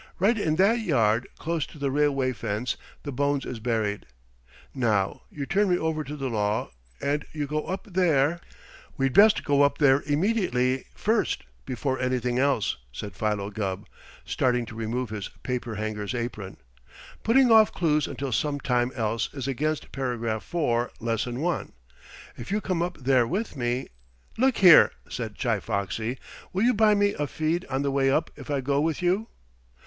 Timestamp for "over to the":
5.77-6.27